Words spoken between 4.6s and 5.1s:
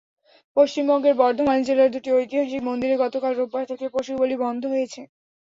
হয়েছে।